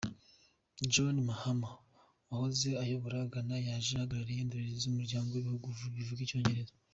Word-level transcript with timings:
John 0.91 1.15
Mahama 1.27 1.71
wahoze 2.29 2.69
ayobora 2.83 3.29
Ghana 3.33 3.57
yaje 3.67 3.91
ahagarariye 3.95 4.41
indorerezi 4.41 4.81
z’Umuryango 4.83 5.29
w’Ibihugu 5.31 5.67
bivuga 5.97 6.21
Icyongereza. 6.23 6.73